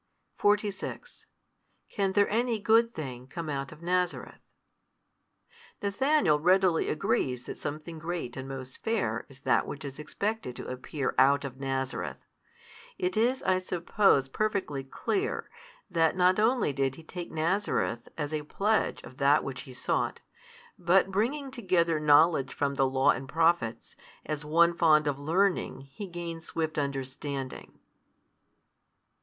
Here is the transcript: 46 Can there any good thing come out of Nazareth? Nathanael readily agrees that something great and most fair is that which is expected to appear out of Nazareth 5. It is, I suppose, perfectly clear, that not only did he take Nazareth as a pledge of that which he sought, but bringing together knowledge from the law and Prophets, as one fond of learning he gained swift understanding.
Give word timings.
46 0.39 1.27
Can 1.87 2.13
there 2.13 2.27
any 2.27 2.59
good 2.59 2.91
thing 2.95 3.27
come 3.27 3.49
out 3.49 3.71
of 3.71 3.83
Nazareth? 3.83 4.41
Nathanael 5.79 6.39
readily 6.39 6.89
agrees 6.89 7.43
that 7.43 7.55
something 7.59 7.99
great 7.99 8.35
and 8.35 8.47
most 8.47 8.83
fair 8.83 9.27
is 9.29 9.41
that 9.41 9.67
which 9.67 9.85
is 9.85 9.99
expected 9.99 10.55
to 10.55 10.65
appear 10.65 11.13
out 11.19 11.45
of 11.45 11.59
Nazareth 11.59 12.17
5. 12.95 12.95
It 12.97 13.15
is, 13.15 13.43
I 13.43 13.59
suppose, 13.59 14.27
perfectly 14.27 14.83
clear, 14.83 15.51
that 15.91 16.15
not 16.17 16.39
only 16.39 16.73
did 16.73 16.95
he 16.95 17.03
take 17.03 17.29
Nazareth 17.29 18.09
as 18.17 18.33
a 18.33 18.41
pledge 18.41 19.03
of 19.03 19.17
that 19.17 19.43
which 19.43 19.61
he 19.69 19.73
sought, 19.75 20.19
but 20.79 21.11
bringing 21.11 21.51
together 21.51 21.99
knowledge 21.99 22.55
from 22.55 22.73
the 22.73 22.87
law 22.89 23.11
and 23.11 23.29
Prophets, 23.29 23.95
as 24.25 24.43
one 24.43 24.73
fond 24.75 25.05
of 25.07 25.19
learning 25.19 25.81
he 25.81 26.07
gained 26.07 26.43
swift 26.43 26.79
understanding. 26.79 27.77